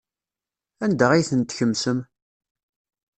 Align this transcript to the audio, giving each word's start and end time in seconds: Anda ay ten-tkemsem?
Anda 0.83 1.05
ay 1.11 1.23
ten-tkemsem? 1.29 1.99